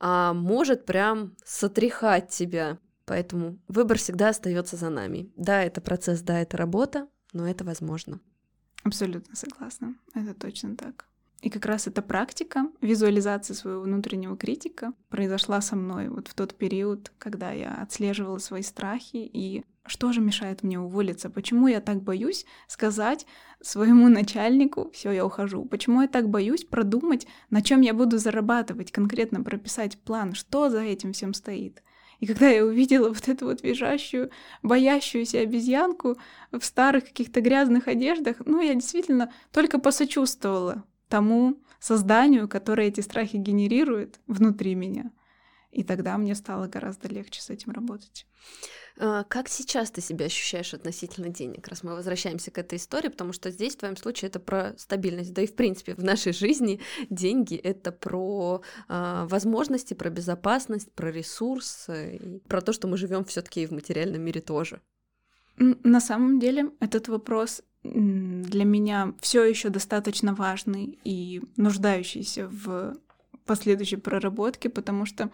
[0.00, 2.78] а может прям сотряхать тебя.
[3.04, 5.30] Поэтому выбор всегда остается за нами.
[5.36, 8.20] Да, это процесс, да, это работа, но это возможно.
[8.82, 9.94] абсолютно согласна.
[10.14, 11.06] Это точно так.
[11.40, 16.54] И как раз эта практика визуализации своего внутреннего критика произошла со мной вот в тот
[16.54, 21.30] период, когда я отслеживала свои страхи и что же мешает мне уволиться?
[21.30, 23.26] Почему я так боюсь сказать
[23.62, 25.64] своему начальнику, все, я ухожу?
[25.64, 30.80] Почему я так боюсь продумать, на чем я буду зарабатывать, конкретно прописать план, что за
[30.80, 31.82] этим всем стоит?
[32.20, 34.30] И когда я увидела вот эту вот визжащую,
[34.62, 36.18] боящуюся обезьянку
[36.52, 43.36] в старых каких-то грязных одеждах, ну, я действительно только посочувствовала тому созданию, которое эти страхи
[43.36, 45.10] генерирует внутри меня.
[45.70, 48.26] И тогда мне стало гораздо легче с этим работать.
[48.98, 53.32] А, Как сейчас ты себя ощущаешь относительно денег, раз мы возвращаемся к этой истории, потому
[53.32, 56.80] что здесь в твоем случае это про стабильность, да и в принципе в нашей жизни
[57.08, 63.24] деньги это про а, возможности, про безопасность, про ресурсы, и про то, что мы живем
[63.24, 64.80] все-таки и в материальном мире тоже.
[65.56, 72.96] На самом деле этот вопрос для меня все еще достаточно важный и нуждающийся в
[73.46, 75.30] последующей проработке, потому что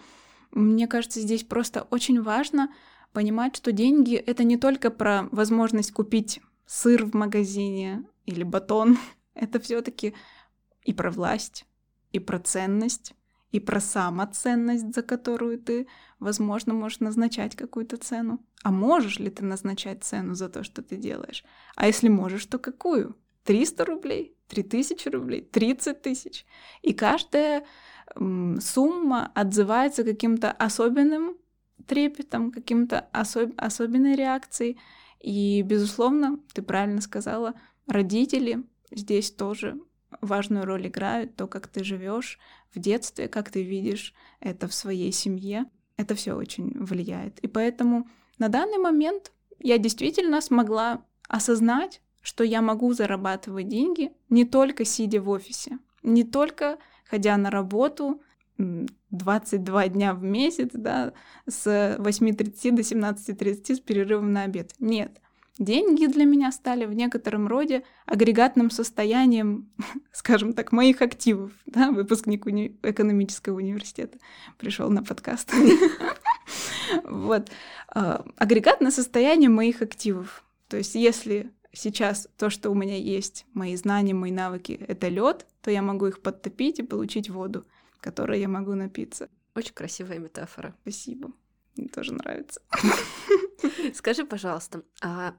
[0.52, 2.72] мне кажется, здесь просто очень важно
[3.12, 8.98] понимать, что деньги это не только про возможность купить сыр в магазине или батон,
[9.34, 10.14] это все-таки
[10.84, 11.66] и про власть,
[12.12, 13.14] и про ценность,
[13.52, 15.86] и про самоценность, за которую ты,
[16.18, 18.44] возможно, можешь назначать какую-то цену.
[18.62, 21.44] А можешь ли ты назначать цену за то, что ты делаешь?
[21.76, 23.16] А если можешь, то какую?
[23.44, 24.36] 300 рублей?
[24.48, 25.40] 3000 рублей?
[25.42, 26.44] 30 тысяч?
[26.82, 27.64] И каждая
[28.14, 31.36] сумма отзывается каким-то особенным
[31.86, 34.78] трепетом, каким-то особ- особенной реакцией.
[35.20, 37.54] И, безусловно, ты правильно сказала,
[37.86, 39.80] родители здесь тоже
[40.20, 42.38] важную роль играют, то, как ты живешь
[42.74, 45.66] в детстве, как ты видишь это в своей семье.
[45.96, 47.38] Это все очень влияет.
[47.40, 54.44] И поэтому на данный момент я действительно смогла осознать, что я могу зарабатывать деньги не
[54.44, 58.20] только сидя в офисе, не только ходя на работу
[58.58, 61.12] м, 22 дня в месяц, да,
[61.46, 64.74] с 8.30 до 17.30 с перерывом на обед.
[64.78, 65.20] Нет.
[65.58, 69.70] Деньги для меня стали в некотором роде агрегатным состоянием,
[70.12, 71.52] скажем так, моих активов.
[71.64, 71.90] Да?
[71.90, 74.18] Выпускник уни- экономического университета
[74.58, 75.52] пришел на подкаст.
[77.02, 77.50] Вот.
[77.88, 80.44] А, Агрегатное состояние моих активов.
[80.68, 85.46] То есть если сейчас то, что у меня есть, мои знания, мои навыки, это лед,
[85.62, 87.66] то я могу их подтопить и получить воду,
[88.00, 89.28] которой я могу напиться.
[89.56, 90.76] Очень красивая метафора.
[90.82, 91.32] Спасибо.
[91.76, 92.60] Мне тоже нравится.
[93.94, 95.34] Скажи, пожалуйста, а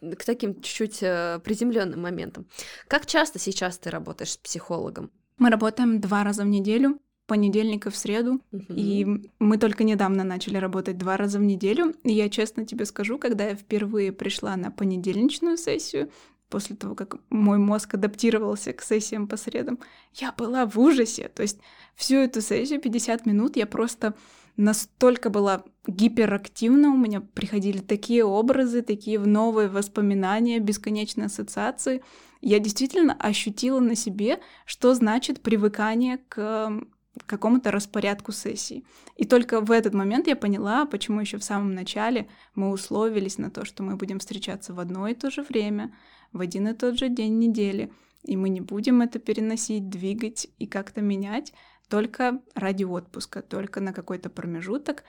[0.00, 0.98] к таким чуть-чуть
[1.42, 2.46] приземленным моментам,
[2.88, 5.10] как часто сейчас ты работаешь с психологом?
[5.38, 6.98] Мы работаем два раза в неделю.
[7.26, 8.40] понедельник и в среду.
[8.68, 9.06] И
[9.38, 11.94] мы только недавно начали работать два раза в неделю.
[12.02, 16.10] И я честно тебе скажу, когда я впервые пришла на понедельничную сессию,
[16.48, 19.78] после того, как мой мозг адаптировался к сессиям по средам,
[20.14, 21.28] я была в ужасе.
[21.28, 21.58] То есть
[21.94, 24.14] всю эту сессию, 50 минут, я просто
[24.60, 32.02] настолько была гиперактивна, у меня приходили такие образы, такие новые воспоминания, бесконечные ассоциации.
[32.42, 36.84] Я действительно ощутила на себе, что значит привыкание к
[37.26, 38.84] какому-то распорядку сессий.
[39.16, 43.50] И только в этот момент я поняла, почему еще в самом начале мы условились на
[43.50, 45.92] то, что мы будем встречаться в одно и то же время,
[46.32, 47.92] в один и тот же день недели,
[48.22, 51.52] и мы не будем это переносить, двигать и как-то менять
[51.90, 55.04] только ради отпуска, только на какой-то промежуток.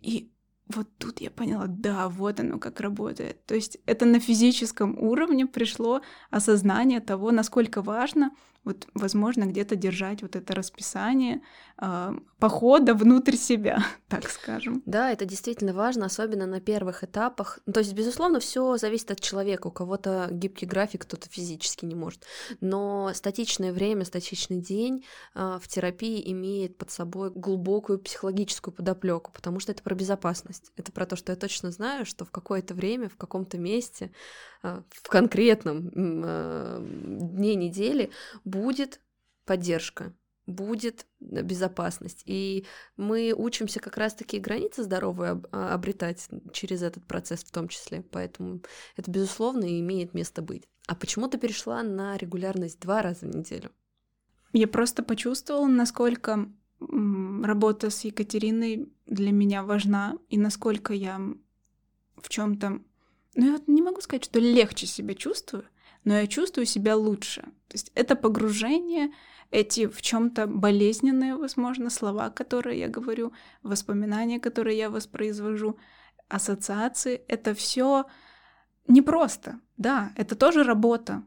[0.00, 0.30] И
[0.68, 3.44] вот тут я поняла, да, вот оно как работает.
[3.46, 8.30] То есть это на физическом уровне пришло осознание того, насколько важно
[8.64, 11.40] вот, возможно, где-то держать вот это расписание
[11.80, 14.82] э, похода внутрь себя, так скажем.
[14.84, 17.60] Да, это действительно важно, особенно на первых этапах.
[17.64, 19.68] Ну, то есть, безусловно, все зависит от человека.
[19.68, 22.24] У кого-то гибкий график, кто-то физически не может.
[22.60, 29.58] Но статичное время, статичный день э, в терапии имеет под собой глубокую психологическую подоплеку, потому
[29.60, 30.70] что это про безопасность.
[30.76, 34.12] Это про то, что я точно знаю, что в какое-то время, в каком-то месте,
[34.62, 38.10] в конкретном э, дне недели
[38.44, 39.00] будет
[39.44, 40.12] поддержка,
[40.46, 42.22] будет безопасность.
[42.26, 47.68] И мы учимся как раз такие границы здоровые а, обретать через этот процесс в том
[47.68, 48.02] числе.
[48.02, 48.60] Поэтому
[48.96, 50.68] это, безусловно, имеет место быть.
[50.86, 53.70] А почему ты перешла на регулярность два раза в неделю?
[54.52, 56.48] Я просто почувствовала, насколько
[56.80, 61.20] работа с Екатериной для меня важна и насколько я
[62.16, 62.80] в чем-то,
[63.34, 65.64] ну я не могу сказать, что легче себя чувствую,
[66.04, 67.42] но я чувствую себя лучше.
[67.42, 69.12] То есть это погружение,
[69.50, 75.76] эти в чем-то болезненные, возможно, слова, которые я говорю, воспоминания, которые я воспроизвожу,
[76.28, 78.06] ассоциации, это все
[78.86, 79.60] непросто.
[79.76, 81.24] Да, это тоже работа.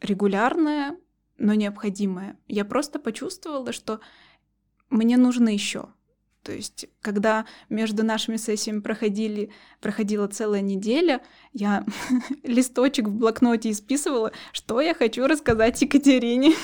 [0.00, 0.98] Регулярная,
[1.38, 2.38] но необходимая.
[2.46, 4.00] Я просто почувствовала, что
[4.90, 5.88] мне нужно еще.
[6.42, 9.50] То есть, когда между нашими сессиями проходили,
[9.80, 11.84] проходила целая неделя, я
[12.42, 16.54] листочек в блокноте исписывала, что я хочу рассказать Екатерине.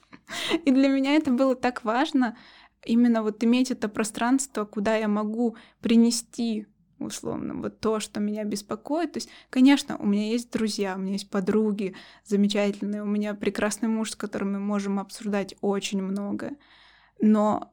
[0.64, 2.36] И для меня это было так важно,
[2.84, 6.66] именно вот иметь это пространство, куда я могу принести
[6.98, 9.12] условно, вот то, что меня беспокоит.
[9.12, 13.88] То есть, конечно, у меня есть друзья, у меня есть подруги замечательные, у меня прекрасный
[13.88, 16.56] муж, с которым мы можем обсуждать очень многое.
[17.20, 17.72] Но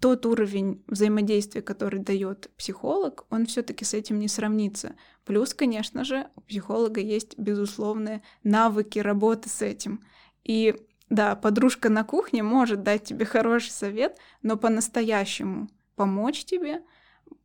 [0.00, 4.94] тот уровень взаимодействия, который дает психолог, он все-таки с этим не сравнится.
[5.24, 10.04] Плюс, конечно же, у психолога есть безусловные навыки работы с этим.
[10.44, 10.74] И
[11.10, 16.82] да, подружка на кухне может дать тебе хороший совет, но по-настоящему помочь тебе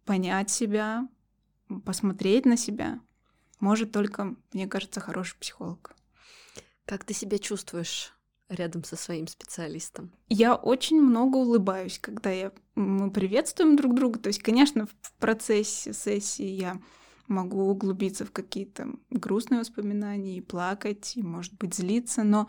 [0.05, 1.07] понять себя,
[1.85, 2.99] посмотреть на себя
[3.59, 5.95] может только, мне кажется, хороший психолог.
[6.85, 8.12] Как ты себя чувствуешь
[8.49, 10.11] рядом со своим специалистом?
[10.29, 14.19] Я очень много улыбаюсь, когда я, мы приветствуем друг друга.
[14.19, 16.79] То есть, конечно, в процессе сессии я
[17.27, 22.47] могу углубиться в какие-то грустные воспоминания и плакать, и, может быть, злиться, но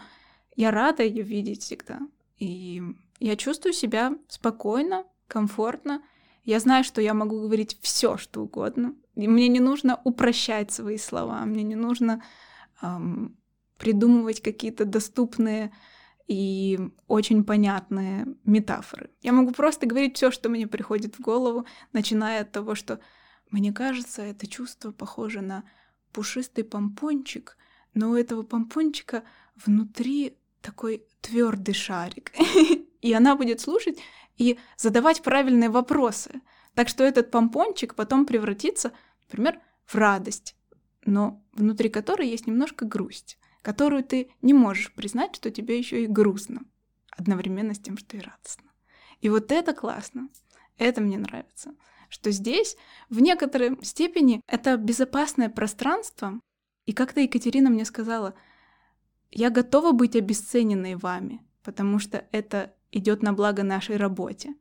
[0.56, 2.00] я рада ее видеть всегда.
[2.38, 2.82] И
[3.20, 6.02] я чувствую себя спокойно, комфортно.
[6.44, 8.94] Я знаю, что я могу говорить все, что угодно.
[9.14, 12.22] И мне не нужно упрощать свои слова, мне не нужно
[12.82, 13.36] эм,
[13.84, 15.70] придумывать какие-то доступные
[16.26, 19.10] и очень понятные метафоры.
[19.20, 22.98] Я могу просто говорить все, что мне приходит в голову, начиная от того, что
[23.50, 25.64] мне кажется, это чувство похоже на
[26.12, 27.58] пушистый помпончик,
[27.92, 29.22] но у этого помпончика
[29.66, 32.32] внутри такой твердый шарик.
[33.02, 33.98] И она будет слушать
[34.38, 36.40] и задавать правильные вопросы.
[36.74, 38.92] Так что этот помпончик потом превратится,
[39.26, 40.56] например, в радость,
[41.04, 46.06] но внутри которой есть немножко грусть которую ты не можешь признать, что тебе еще и
[46.06, 46.60] грустно,
[47.10, 48.70] одновременно с тем, что и радостно.
[49.22, 50.28] И вот это классно,
[50.76, 51.74] это мне нравится,
[52.10, 52.76] что здесь
[53.08, 56.38] в некоторой степени это безопасное пространство,
[56.84, 58.34] и как-то Екатерина мне сказала,
[59.30, 64.54] я готова быть обесцененной вами, потому что это идет на благо нашей работе.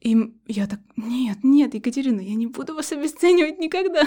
[0.00, 4.04] И я так, нет, нет, Екатерина, я не буду вас обесценивать никогда.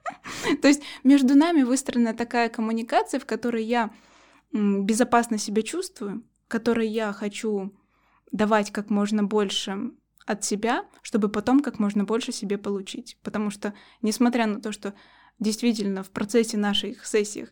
[0.62, 3.90] То есть между нами выстроена такая коммуникация, в которой я
[4.52, 7.74] безопасно себя чувствую, которой я хочу
[8.32, 9.92] давать как можно больше
[10.26, 13.18] от себя, чтобы потом как можно больше себе получить.
[13.22, 14.94] Потому что, несмотря на то, что
[15.38, 17.50] действительно в процессе наших сессиях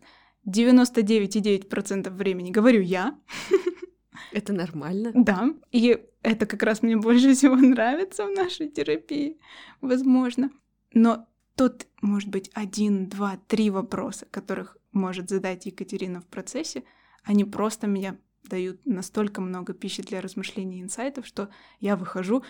[0.48, 3.18] 99,9% времени говорю я,
[4.30, 5.12] Это нормально.
[5.14, 9.38] Да, и это как раз мне больше всего нравится в нашей терапии,
[9.80, 10.50] возможно.
[10.94, 16.84] Но тот, может быть, один, два, три вопроса, которых может задать Екатерина в процессе,
[17.24, 21.50] они просто меня дают настолько много пищи для размышлений и инсайтов, что
[21.80, 22.42] я выхожу,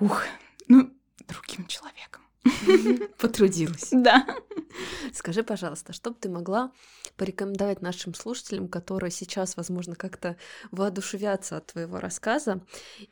[0.00, 0.22] ух,
[0.68, 0.90] ну,
[1.28, 2.22] другим человеком.
[3.18, 3.88] Потрудилась.
[3.90, 4.26] Да.
[5.12, 6.72] Скажи, пожалуйста, что бы ты могла
[7.16, 10.36] порекомендовать нашим слушателям, которые сейчас, возможно, как-то
[10.70, 12.60] воодушевятся от твоего рассказа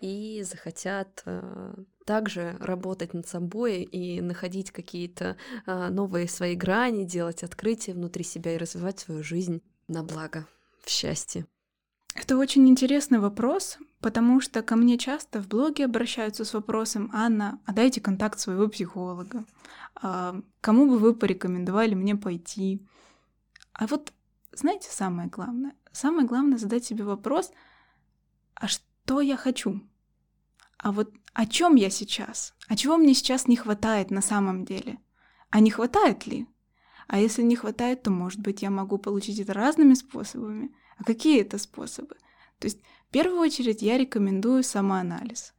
[0.01, 1.75] и захотят э,
[2.05, 8.55] также работать над собой и находить какие-то э, новые свои грани, делать открытия внутри себя
[8.55, 10.47] и развивать свою жизнь на благо,
[10.83, 11.47] в счастье?
[12.15, 17.61] Это очень интересный вопрос, потому что ко мне часто в блоге обращаются с вопросом «Анна,
[17.67, 19.45] а дайте контакт своего психолога.
[19.97, 22.87] А кому бы вы порекомендовали мне пойти?»
[23.73, 24.13] А вот
[24.53, 25.75] знаете самое главное?
[25.91, 27.51] Самое главное задать себе вопрос
[28.55, 29.81] «А что я хочу?»
[30.79, 32.55] А вот о чем я сейчас?
[32.69, 34.99] А чего мне сейчас не хватает на самом деле?
[35.51, 36.47] А не хватает ли?
[37.09, 41.41] А если не хватает, то, может быть, я могу получить это разными способами– а какие
[41.43, 42.17] это способы?
[42.59, 45.55] То есть, в первую очередь, я рекомендую самоанализ.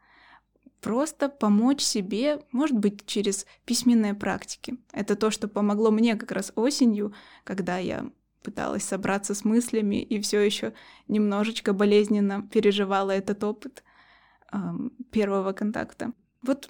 [0.81, 4.77] Просто помочь себе, может быть, через письменные практики.
[4.91, 7.13] Это то, что помогло мне как раз осенью,
[7.43, 8.11] когда я
[8.43, 10.73] пыталась собраться с мыслями и все еще
[11.07, 13.83] немножечко болезненно переживала этот опыт
[14.51, 16.13] эм, первого контакта.
[16.43, 16.69] Вот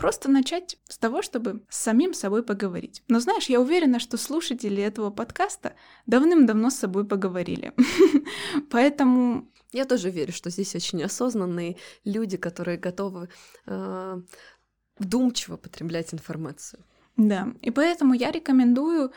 [0.00, 3.02] Просто начать с того, чтобы с самим собой поговорить.
[3.08, 5.74] Но знаешь, я уверена, что слушатели этого подкаста
[6.06, 7.74] давным-давно с собой поговорили.
[8.70, 9.46] Поэтому...
[9.72, 13.28] Я тоже верю, что здесь очень осознанные люди, которые готовы
[13.66, 14.22] э,
[14.98, 16.82] вдумчиво потреблять информацию.
[17.18, 19.12] Да, и поэтому я рекомендую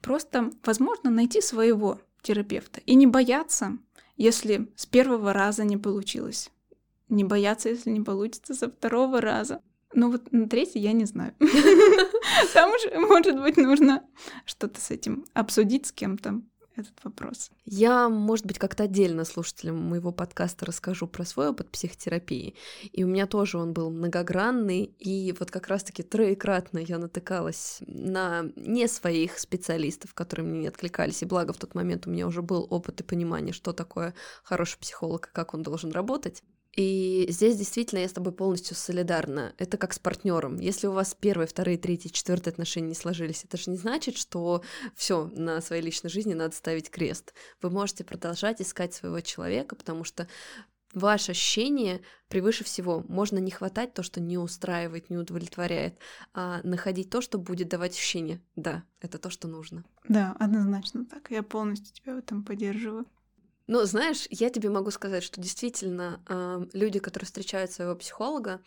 [0.00, 3.78] просто, возможно, найти своего терапевта и не бояться,
[4.16, 6.50] если с первого раза не получилось.
[7.08, 9.60] Не бояться, если не получится со второго раза.
[9.92, 11.34] Ну вот на третий я не знаю.
[12.54, 14.04] Там уже, может быть, нужно
[14.44, 16.42] что-то с этим обсудить с кем-то
[16.76, 17.50] этот вопрос.
[17.64, 22.54] Я, может быть, как-то отдельно слушателям моего подкаста расскажу про свой опыт психотерапии.
[22.92, 28.46] И у меня тоже он был многогранный, и вот как раз-таки троекратно я натыкалась на
[28.56, 32.42] не своих специалистов, которые мне не откликались, и благо в тот момент у меня уже
[32.42, 36.42] был опыт и понимание, что такое хороший психолог и как он должен работать.
[36.76, 39.54] И здесь действительно я с тобой полностью солидарна.
[39.58, 40.58] Это как с партнером.
[40.58, 44.62] Если у вас первые, вторые, третьи, четвертые отношения не сложились, это же не значит, что
[44.94, 47.34] все на своей личной жизни надо ставить крест.
[47.60, 50.28] Вы можете продолжать искать своего человека, потому что
[50.92, 53.04] ваше ощущение превыше всего.
[53.08, 55.98] Можно не хватать то, что не устраивает, не удовлетворяет,
[56.34, 58.40] а находить то, что будет давать ощущение.
[58.56, 59.84] Да, это то, что нужно.
[60.08, 61.30] Да, однозначно так.
[61.30, 63.06] Я полностью тебя в этом поддерживаю.
[63.70, 66.20] Но знаешь, я тебе могу сказать, что действительно
[66.72, 68.60] люди, которые встречают своего психолога,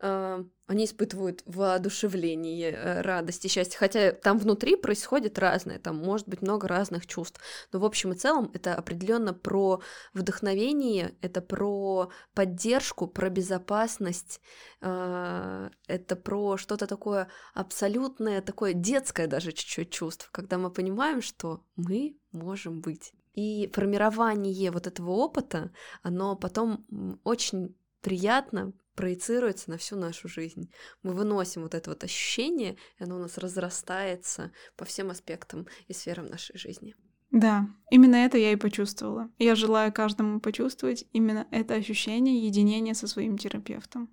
[0.00, 3.78] э, они испытывают воодушевление, э, радость и счастье.
[3.78, 7.38] Хотя там внутри происходит разное, там может быть много разных чувств.
[7.72, 9.82] Но в общем и целом это определенно про
[10.14, 14.40] вдохновение, это про поддержку, про безопасность,
[14.80, 21.66] э, это про что-то такое абсолютное, такое детское даже чуть-чуть чувство, когда мы понимаем, что
[21.76, 23.12] мы можем быть.
[23.34, 25.70] И формирование вот этого опыта,
[26.02, 26.86] оно потом
[27.24, 30.72] очень приятно проецируется на всю нашу жизнь.
[31.02, 35.92] Мы выносим вот это вот ощущение, и оно у нас разрастается по всем аспектам и
[35.92, 36.96] сферам нашей жизни.
[37.30, 39.30] Да, именно это я и почувствовала.
[39.38, 44.10] Я желаю каждому почувствовать именно это ощущение единения со своим терапевтом.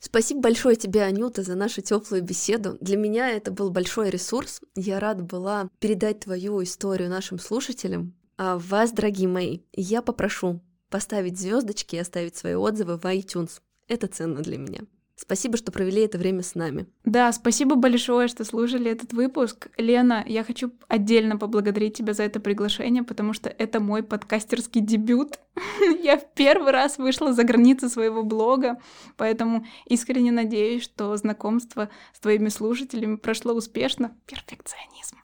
[0.00, 2.76] Спасибо большое тебе, Анюта, за нашу теплую беседу.
[2.80, 4.60] Для меня это был большой ресурс.
[4.74, 10.60] Я рада была передать твою историю нашим слушателям, а вас, дорогие мои, я попрошу
[10.90, 13.60] поставить звездочки и оставить свои отзывы в iTunes.
[13.88, 14.80] Это ценно для меня.
[15.16, 16.86] Спасибо, что провели это время с нами.
[17.04, 19.68] Да, спасибо большое, что слушали этот выпуск.
[19.76, 25.38] Лена, я хочу отдельно поблагодарить тебя за это приглашение, потому что это мой подкастерский дебют.
[26.02, 28.80] я в первый раз вышла за границы своего блога,
[29.16, 34.16] поэтому искренне надеюсь, что знакомство с твоими слушателями прошло успешно.
[34.26, 35.16] Перфекционизм.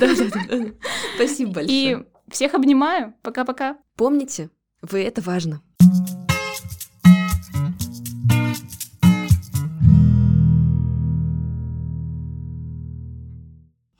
[0.00, 0.74] Да-да-да.
[1.16, 1.92] Спасибо большое.
[1.92, 3.14] И всех обнимаю.
[3.22, 3.78] Пока-пока.
[3.96, 4.50] Помните,
[4.82, 5.62] вы это важно.